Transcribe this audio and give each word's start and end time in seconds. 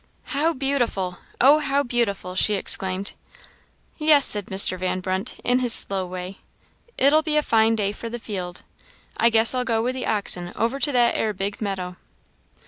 "How 0.33 0.53
beautiful! 0.53 1.19
Oh! 1.39 1.59
how 1.59 1.83
beautiful!" 1.83 2.33
she, 2.33 2.55
exclaimed. 2.55 3.13
"Yes," 3.99 4.25
said 4.25 4.47
Mr. 4.47 4.75
Van 4.75 4.99
Brunt, 4.99 5.39
in 5.43 5.59
his 5.59 5.73
slow 5.73 6.07
way, 6.07 6.39
"it'll 6.97 7.21
be 7.21 7.37
a 7.37 7.43
fine 7.43 7.75
day 7.75 7.91
for 7.91 8.09
the 8.09 8.17
field. 8.17 8.63
I 9.17 9.29
guess 9.29 9.53
I'll 9.53 9.63
go 9.63 9.83
with 9.83 9.93
the 9.93 10.07
oxen 10.07 10.53
over 10.55 10.79
to 10.79 10.91
that 10.91 11.13
'ere 11.15 11.33
big 11.33 11.61
meadow." 11.61 11.97